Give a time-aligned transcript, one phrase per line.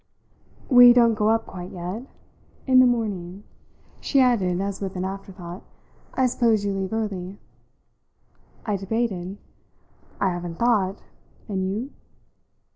[0.67, 2.07] "We don't go up quite yet.
[2.65, 3.43] In the morning,"
[3.99, 5.61] she added as with an afterthought,
[6.15, 7.37] "I suppose you leave early."
[8.65, 9.37] I debated.
[10.19, 11.03] "I haven't thought.
[11.47, 11.91] And you?"